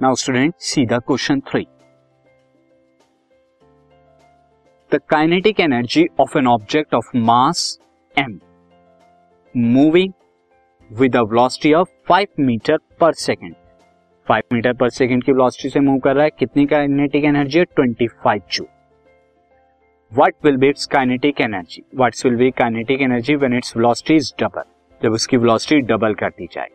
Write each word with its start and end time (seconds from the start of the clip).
Now 0.00 0.14
student 0.14 0.52
see 0.60 0.84
the 0.86 0.92
question 1.06 1.40
three 1.40 1.62
the 4.92 4.98
kinetic 5.08 5.60
energy 5.60 6.04
of 6.20 6.36
an 6.38 6.46
object 6.46 6.94
of 6.94 7.06
mass 7.16 7.62
M 8.16 8.38
moving 9.54 10.12
with 10.90 11.16
a 11.16 11.20
velocity 11.22 11.72
of 11.74 11.88
5 12.10 12.26
metre 12.40 12.78
per 13.00 13.12
second 13.12 13.54
5 14.26 14.52
metre 14.52 14.72
per 14.72 14.90
second 14.90 15.24
की 15.24 15.32
velocity 15.32 15.68
से 15.68 15.80
move 15.80 15.98
कर 15.98 16.14
रहा 16.14 16.24
है, 16.24 16.30
कितनी 16.30 16.66
kinetic 16.66 17.24
energy 17.24 17.58
है? 17.58 17.64
25 17.78 18.42
joule. 18.52 18.66
What 20.12 20.34
will 20.44 20.56
be 20.56 20.68
its 20.68 20.86
kinetic 20.86 21.40
energy 21.40 21.82
what's 21.94 22.24
will 22.26 22.36
be 22.36 22.50
kinetic 22.58 23.00
energy 23.02 23.34
when 23.36 23.56
its 23.56 23.76
velocity 23.76 24.16
is 24.16 24.32
double 24.40 24.64
जब 25.00 25.12
उसकी 25.12 25.36
velocity 25.36 25.80
double 25.92 26.14
कर 26.14 26.30
दी 26.30 26.48
जाए। 26.52 26.68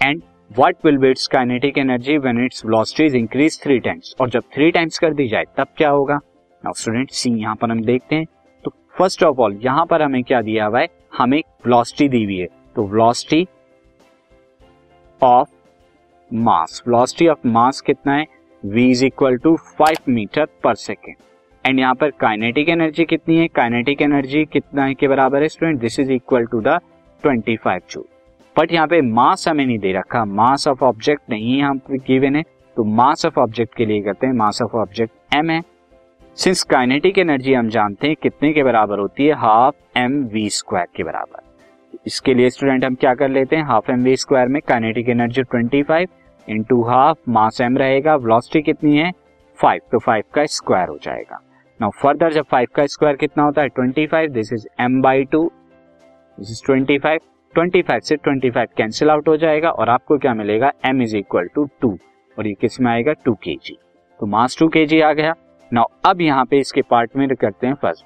And 0.00 0.22
what 0.50 0.76
will 0.84 0.96
be 0.98 1.08
its 1.10 1.26
kinetic 1.26 1.78
energy 1.78 2.16
when 2.18 2.44
its 2.44 2.64
velocity 2.66 3.04
is 3.04 3.16
increase 3.16 3.58
three 3.62 3.78
times 3.78 4.14
और 4.20 4.28
जब 4.30 4.42
three 4.54 4.70
times 4.70 4.98
कर 4.98 5.14
दी 5.14 5.26
जाए, 5.28 5.44
तब 5.56 5.66
क्या 5.76 5.90
होगा? 5.90 6.14
नाउ 6.62 6.72
स्टूडेंट 6.72 7.10
सी 7.10 7.30
यहाँ 7.30 7.54
पर 7.56 7.70
हम 7.70 7.82
देखते 7.84 8.16
हैं। 8.16 8.26
तो 8.64 8.70
फ़र्स्ट 8.98 9.22
ऑफ़ 9.22 9.40
ऑल 9.40 9.58
यहाँ 9.62 9.84
पर 9.86 10.02
हमें 10.02 10.22
क्या 10.22 10.40
दिया 10.42 10.66
हुआ 10.66 10.80
है? 10.80 10.88
हमें 11.18 11.38
वेलोसिटी 11.66 12.08
दी 12.08 12.24
हुई 12.24 12.38
है। 12.38 12.46
तो 12.76 12.86
velocity 12.86 13.46
of 15.20 15.48
mass 16.30 16.82
velocity 16.88 17.28
of 17.28 17.46
mass 17.48 17.80
कितना 17.80 18.14
है? 18.14 18.26
V 18.62 18.90
is 18.90 19.04
equal 19.04 19.36
to 19.36 19.56
five 19.56 20.12
metre 20.12 20.46
per 20.64 20.74
second 20.74 21.16
and 21.64 21.78
यहाँ 21.78 21.94
पर 21.94 22.10
काइनेटिक 22.10 22.68
एनर्जी 22.68 23.04
कितनी 23.04 23.38
है? 23.38 23.48
काइनेटिक 23.48 24.02
एनर्जी 24.02 24.44
कितना 24.44 24.84
है 24.84 24.94
के 24.94 25.08
बराबर 25.08 25.42
है 25.42 25.48
student 25.48 25.80
this 25.80 26.00
is 26.00 26.12
equal 26.12 26.46
to 26.46 26.60
the 26.60 26.78
25 27.22 27.90
joule 27.90 28.04
but 28.58 28.72
यहाँ 28.72 28.86
पे 28.86 29.00
मास 29.02 29.48
हमें 29.48 29.64
नहीं 29.66 29.78
दे 29.78 29.92
रखा। 29.92 30.24
मास 30.24 30.66
ऑफ़ 30.68 30.84
ऑब्जेक्ट 30.84 31.22
नहीं 31.30 31.56
है 31.58 31.64
हम 31.64 31.80
गिवन 31.90 32.36
है। 32.36 32.42
तो 32.76 32.84
मास 32.84 33.26
ऑफ़ 33.26 33.38
ऑब्जेक्ट 33.40 33.74
के 33.74 33.86
लिए 33.86 34.02
करते 34.02 34.26
हैं। 34.26 34.34
मास 34.34 34.62
ऑफ़ 34.62 34.76
ऑब्जेक्ट 34.76 35.34
एम 35.34 35.50
है। 35.50 35.60
सिंस 36.38 36.62
काइनेटिक 36.62 37.18
एनर्जी 37.18 37.54
हम 37.54 37.68
जानते 37.68 38.06
हैं 38.06 38.16
कितने 38.22 38.52
के 38.52 38.62
बराबर 38.62 38.98
होती 38.98 39.26
है? 39.26 39.34
हाफ़ 39.34 39.98
एम 39.98 40.22
वी 40.24 40.48
स्क्वायर 40.50 40.86
के 40.96 41.04
बराबर। 41.04 41.98
इसके 42.06 42.34
लिए 42.34 42.50
स्टूडेंट 42.50 42.84
हम 42.84 42.94
क्या 42.94 43.14
कर 43.14 43.28
लेते 43.28 43.56
हैं? 43.56 43.64
हाफ़ 43.64 43.90
एम 43.90 44.02
वी 44.04 44.16
स्क्वायर 44.16 44.48
में 44.48 44.60
kinetic 44.68 45.08
energy 45.08 45.42
25 45.44 45.82
five 45.82 46.08
into 46.48 46.82
half 46.82 47.18
mass 47.28 47.60
M 47.60 47.78
रहेगा। 47.78 48.14
वेलोसिटी 48.16 48.62
कितनी 48.62 48.96
है? 48.98 49.12
फाइव 49.58 49.80
तो 49.92 49.98
फाइव 49.98 50.24
का 50.34 50.44
स्क्वायर 50.46 50.88
हो 50.88 50.98
जाएगा। 51.02 51.40
नाउ 51.80 51.90
फर्दर 51.90 52.32
जब 52.32 52.44
फाइव 52.50 52.68
का 52.74 52.86
स्क्वायर 52.86 53.16
कितना 53.16 53.44
होता 53.44 53.62
है? 53.62 53.68
25 53.70 54.30
this 54.30 54.52
is 54.52 54.66
m 54.82 55.00
by 55.02 55.24
two 55.24 55.50
this 56.38 56.50
is 56.50 56.62
25 56.64 57.20
25 57.58 58.00
से 58.00 58.16
25 58.18 58.66
कैंसिल 58.76 59.10
आउट 59.10 59.28
हो 59.28 59.36
जाएगा 59.36 59.70
और 59.70 59.88
आपको 59.88 60.18
क्या 60.18 60.34
मिलेगा? 60.34 60.72
M 60.86 61.00
is 61.02 61.16
equal 61.16 61.48
to 61.54 61.68
to 61.80 61.98
two 62.38 62.46
ये 62.46 62.54
किसमें 62.54 62.90
आएगा? 62.92 63.12
टू 63.12 63.34
के 63.34 63.54
जी 63.54 63.76
तो 64.20 64.26
मास 64.26 64.56
टू 64.58 64.68
के 64.68 64.84
जी 64.86 65.00
आ 65.00 65.12
गया। 65.12 65.34
नाउ 65.72 65.84
अब 66.04 66.20
यहाँ 66.20 66.44
पे 66.44 66.58
इसके 66.58 66.82
पार्ट 66.82 67.16
में 67.16 67.28
करते 67.28 67.66
हैं 67.66 67.74
first 67.74 68.04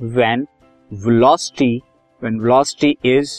when 0.00 0.46
velocity 0.92 1.80
when 2.22 2.40
velocity 2.40 2.96
is 3.04 3.32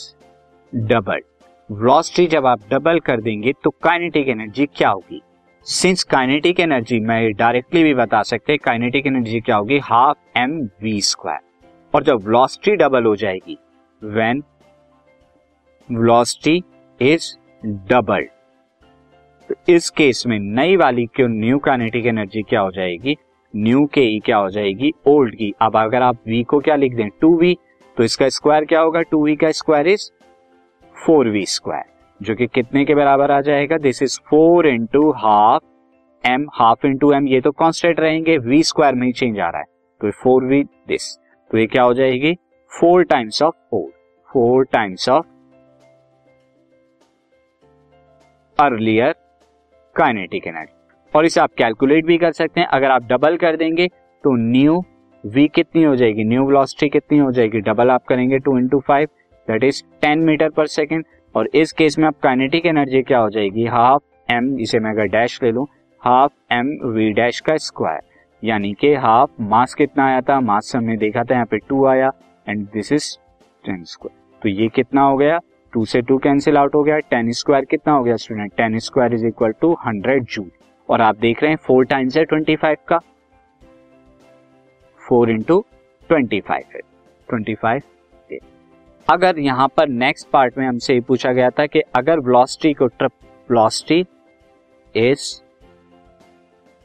double 0.74 1.22
velocity 1.70 2.28
जब 2.28 2.46
आप 2.46 2.60
डबल 2.72 3.00
कर 3.00 3.22
देंगे 3.22 3.54
तो 3.64 3.70
काइनेटिक 3.70 4.28
एनर्जी 4.28 4.66
क्या 4.66 4.90
होगी? 4.90 5.22
सिंस 5.66 6.04
काइनेटिक 6.04 6.60
एनर्जी 6.60 7.00
मैं 7.00 7.34
डायरेक्टली 7.34 7.84
भी 7.84 7.94
बता 7.94 8.22
सकते 8.24 8.54
हैं 8.54 8.60
काइनेटिक 8.64 9.08
एनर्जी 9.08 9.40
क्या 9.42 9.56
होगी? 9.56 9.80
हाफ़ 9.80 10.40
एम 10.40 10.70
वी 10.82 11.02
स्क्वायर 11.02 11.40
और 11.96 12.04
जब 12.04 12.26
वेलोसिटी 12.26 12.76
डबल 12.76 13.06
हो 13.06 13.16
जाएगी 13.16 13.58
व्हेन 14.04 14.44
वेलोसिटी 15.90 16.62
इज़ 17.02 17.26
डबल 17.90 18.26
तो 19.50 19.56
इस 19.70 19.90
केस 19.90 20.24
में 20.28 20.38
नई 20.40 20.76
वाली 20.78 21.06
क्यों 21.06 21.28
न्यू 21.30 21.58
काइनेटिक 21.58 22.06
एनर्जी 22.06 22.42
क्या 22.42 22.62
हो 22.62 22.72
जाएगी? 22.72 23.16
न्यू 23.54 23.86
के 23.86 24.02
ई 24.16 24.20
क्या 24.26 24.38
हो 24.38 24.50
जाएगी? 24.50 24.92
ओल्ड 25.08 25.36
की 25.36 25.52
अब 25.62 25.78
अगर 25.78 26.02
आप 26.02 26.18
वी 26.28 26.42
को 26.44 26.60
क्या 26.60 26.76
लिख 26.76 26.96
दें? 26.96 27.08
टू 27.22 27.36
वी 27.38 27.56
तो 27.98 28.04
इसका 28.04 28.30
स्क्वायर 28.30 28.66
क्या 28.66 28.80
होगा? 28.80 29.02
टू 29.02 29.24
वी 29.26 29.36
का 29.36 29.52
square 29.52 29.88
is 29.88 30.10
four 30.96 31.30
V 31.30 31.46
square 31.46 31.84
जो 32.22 32.36
कि 32.36 32.48
कितने 32.48 32.84
के 32.86 32.96
बराबर 32.96 33.32
आ 33.32 33.40
जाएगा? 33.42 33.78
This 33.78 34.04
is 34.04 34.20
four 34.30 34.68
into 34.68 35.10
half 35.18 36.30
M 36.32 36.46
half 36.54 36.86
into 36.88 37.12
M 37.14 37.28
ये 37.28 37.42
तो 37.42 37.52
कॉन्स्टेंट 37.54 38.00
रहेंगे 38.00 38.38
वी 38.40 38.62
स्क्वायर 38.64 38.96
में 38.96 39.08
ही 39.08 39.14
चेंज 39.14 39.40
आ 39.40 39.50
रहा 39.50 39.60
है। 39.60 39.66
तो 40.02 40.12
फोर 40.14 40.46
वी 40.46 40.64
दिस 40.64 41.18
तो 41.52 41.58
ये 41.58 41.66
क्या 41.68 41.84
हो 41.84 41.94
जाएगी? 41.94 42.34
Four 42.72 43.04
times 43.06 43.42
of 43.42 43.56
old 43.74 43.94
four 44.30 44.66
times 44.74 45.10
of 45.10 45.26
earlier 48.60 49.14
kinetic 49.96 50.48
energy 50.48 50.74
और 51.14 51.26
इसे 51.26 51.40
आप 51.42 51.52
कैलकुलेट 51.58 52.06
भी 52.06 52.18
कर 52.18 52.32
सकते 52.32 52.60
हैं। 52.60 52.68
अगर 52.68 52.92
आप 52.92 53.04
डबल 53.08 53.36
कर 53.38 53.56
देंगे 53.58 53.88
तो 53.88 54.36
न्यू 54.36 54.82
वी 55.24 55.48
कितनी 55.48 55.84
हो 55.84 55.96
जाएगी? 55.96 56.24
न्यू 56.24 56.46
वेलोसिटी 56.46 56.90
कितनी 56.90 57.18
हो 57.18 57.32
जाएगी? 57.32 57.60
डबल 57.62 57.92
आप 57.92 58.04
करेंगे 58.06 58.40
two 58.40 58.58
into 58.58 58.80
five 58.88 59.08
that 59.48 59.64
is 59.64 59.84
ten 60.02 60.20
metre 60.20 60.50
per 60.50 60.68
second 60.68 61.04
और 61.36 61.50
इस 61.56 61.72
केस 61.72 61.98
में 62.00 62.08
आप 62.08 62.20
काइनेटिक 62.24 62.66
एनर्जी 62.66 63.02
क्या 63.02 63.20
हो 63.20 63.30
जाएगी? 63.30 63.66
हाफ़ 63.66 64.34
एम 64.34 64.58
इसे 64.60 64.80
मैं 64.80 64.92
अगर 64.92 65.08
डैश 65.10 65.40
ले 65.44 65.52
लूँ 65.52 65.68
हाफ़ 66.02 66.54
एम 66.54 66.78
वी 66.86 67.10
डैश 67.14 67.40
का 67.40 67.58
स्क्वायर 67.58 68.02
यानी 68.44 68.74
कि 68.82 68.94
हाफ़ 68.96 69.42
मास 69.42 69.74
कितना 69.74 70.06
आया 70.06 70.22
था? 70.22 70.40
मास 70.42 70.72
हमने 70.76 70.98
देखा 70.98 71.24
था, 71.24 71.34
यहाँ 71.34 71.46
पे 71.46 71.58
टू 71.60 71.86
आया 71.86 72.12
and 72.48 72.66
this 72.74 72.92
is 72.92 73.16
ten 73.66 73.84
square 73.84 74.42
तो 74.42 74.50
ये 74.50 74.68
कितना 74.70 75.02
हो 75.02 75.18
गया? 75.18 75.40
टू 75.74 75.86
से 75.86 76.02
टू 76.02 76.18
कैंसिल 76.18 76.58
आउट 76.58 76.76
हो 76.76 76.84
गया, 76.84 76.98
टेन 77.00 77.32
स्क्वायर 77.32 77.66
कितना 77.66 77.94
हो 77.94 78.04
गया 78.04 78.16
student 78.18 78.54
ten 78.58 78.78
square 78.80 79.14
is 79.14 79.26
equal 79.28 79.52
to 79.62 79.74
hundred 79.86 80.24
joule 80.26 80.50
और 80.90 81.02
आप 81.02 81.18
देख 81.18 81.42
रहे 81.44 81.52
हैं 81.52 81.58
फोर 81.64 81.86
टाइम्स 81.86 82.18
है 82.18 82.24
ट्वेंटी 82.26 82.56
फाइव 82.56 82.78
का। 82.88 83.00
Four 85.02 85.30
into 85.32 85.64
twenty 86.10 86.40
five 86.40 86.80
twenty 87.30 87.56
five 87.56 87.82
अगर 89.08 89.40
यहाँ 89.40 89.68
पर 89.78 89.88
नेक्स्ट 89.90 90.28
पार्ट 90.30 90.58
में 90.58 90.66
हमसे 90.68 90.94
ये 90.94 91.02
पूछा 91.02 91.32
गया 91.34 91.50
था 91.50 91.66
कि 91.66 91.82
अगर 91.96 92.20
वेलोसिटी 92.20 92.74
को 92.74 92.88
trip 92.88 93.12
velocity 93.50 94.00
is 94.96 95.34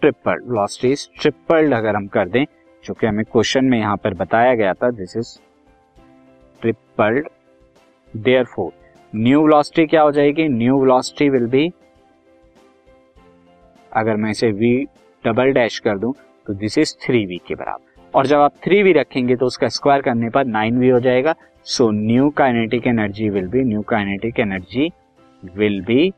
triple 0.02 0.42
velocity 0.42 0.92
is 0.92 1.06
tripled 1.20 1.74
अगर 1.74 1.96
हम 1.96 2.06
कर 2.08 2.28
दें, 2.28 2.44
जो 2.84 2.94
कि 2.94 3.06
हमें 3.06 3.24
क्वेश्चन 3.24 3.64
में 3.64 3.78
यहाँ 3.78 3.96
पर 3.96 4.14
बताया 4.14 4.54
गया 4.54 4.72
था 4.74 4.90
this 4.92 5.16
is 5.16 5.38
tripled 6.62 7.28
therefore 8.44 8.72
new 9.12 9.42
velocity 9.42 9.86
क्या 9.86 10.02
हो 10.02 10.12
जाएगी? 10.12 10.48
न्यू 10.48 10.78
वेलोसिटी 10.80 11.28
विल 11.30 11.46
बी 11.46 11.70
अगर 13.92 14.16
मैं 14.16 14.30
इसे 14.30 14.50
वी 14.50 14.76
डबल 15.24 15.52
डैश 15.52 15.78
कर 15.78 15.98
दूँ 15.98 16.12
तो 16.46 16.54
दिस 16.54 16.78
इज़ 16.78 16.94
थ्री 17.02 17.24
वी 17.26 17.36
के 17.46 17.54
बराबर। 17.54 18.10
और 18.14 18.26
जब 18.26 18.38
आप 18.38 18.54
थ्री 18.64 18.82
वी 18.82 18.92
रखेंगे 18.92 19.36
तो 19.36 19.46
उसका 19.46 19.68
स्क्वायर 19.68 20.02
करने 20.02 20.30
पर 20.30 20.44
नाइन 20.46 20.78
वी 20.78 20.88
हो 20.88 21.00
जाएगा। 21.00 21.34
So 21.66 21.90
new 21.90 22.30
kinetic 22.30 22.86
energy 22.86 23.28
will 23.30 23.48
be 23.48 23.62
new 23.64 23.82
kinetic 23.88 24.40
energy 24.40 24.90
will 25.42 25.80
be 25.84 26.12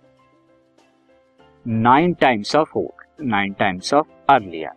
nine 1.66 2.12
times 2.12 2.54
of 2.56 2.68
four 2.68 3.24
nine 3.24 3.52
times 3.52 3.94
of 3.94 4.06
earlier 4.28 4.70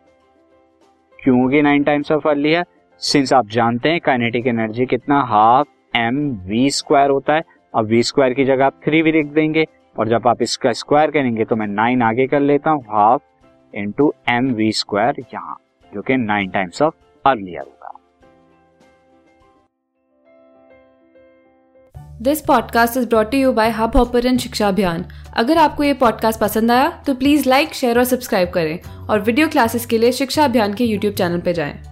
क्यों 1.19 1.39
होगी 1.41 1.61
nine 1.61 1.83
times 1.83 2.11
of 2.11 2.27
earlier 2.27 2.65
since 3.01 3.33
आप 3.33 3.47
जानते 3.49 3.89
हैं 3.89 3.99
काइनेटिक 4.01 4.47
एनर्जी 4.47 4.85
कितना? 4.85 5.21
हाफ़ 5.21 5.67
एम 5.97 6.17
वी 6.47 6.69
स्क्वायर 6.71 7.09
होता 7.09 7.33
है। 7.33 7.43
अब 7.73 7.85
वी 7.85 8.01
स्क्वायर 8.03 8.33
की 8.33 8.45
जगह 8.45 8.65
आप 8.65 8.79
थ्री 8.85 9.01
भी 9.01 9.11
लिख 9.11 9.27
देंगे 9.33 9.65
और 9.95 10.09
जब 10.09 10.27
आप 10.27 10.41
इसका 10.41 10.71
स्क्वायर 10.73 11.11
करेंगे 11.11 11.45
तो 11.45 11.55
मैं 11.55 11.67
नाइन 11.67 12.01
आगे 12.01 12.27
कर 12.27 12.39
लेता 12.41 12.71
हूँ 12.71 12.83
half 12.89 13.21
into 13.73 14.13
M 14.29 14.53
V 14.53 14.71
square 14.71 15.15
यहाँ, 15.33 15.57
जो 15.91 16.01
कि 16.01 16.17
नाइन 16.17 16.49
टाइम्स 16.49 16.81
ऑफ़ 16.81 16.93
अर्लियर 17.25 17.61
होगा। 17.61 17.73
This 22.21 22.41
podcast 22.41 22.97
is 22.97 23.07
brought 23.09 23.33
you 23.33 23.51
by 23.53 23.69
Hubhopper 23.95 24.37
शिक्षा 24.37 24.67
अभियान 24.67 25.05
अगर 25.37 25.57
आपको 25.57 25.83
ये 25.83 25.93
पॉडकास्ट 25.95 26.39
पसंद 26.41 26.71
आया 26.71 26.89
तो 27.07 27.13
प्लीज़ 27.15 27.49
लाइक 27.49 27.73
शेयर 27.73 27.97
और 27.97 28.03
सब्सक्राइब 28.05 28.49
करें। 28.49 28.79
और 29.09 29.19
वीडियो 29.19 29.47
क्लासेस 29.47 29.85
के 29.85 29.97
लिए 29.97 30.11
शिक्षा 30.11 30.45
अभियान 30.45 30.73
के 30.73 30.85
यूट्यूब 30.85 31.13
चैनल 31.13 31.39
पर 31.39 31.51
जाएँ। 31.51 31.86